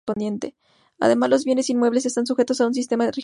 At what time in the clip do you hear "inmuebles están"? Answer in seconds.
1.69-2.25